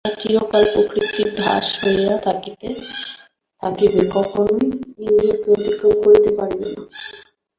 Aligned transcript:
তাহারা 0.03 0.19
চিরকাল 0.21 0.63
প্রকৃতির 0.73 1.29
দাস 1.39 1.67
হইয়া 1.81 2.15
থাকিবে, 2.25 2.69
কখনই 4.15 4.67
ইন্দ্রিয়কে 4.99 5.47
অতিক্রম 5.55 5.93
করিতে 6.03 6.31
পারিবে 6.37 6.67
না। 6.71 6.81